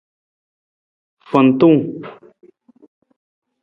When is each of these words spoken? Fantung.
Fantung. 1.29 1.77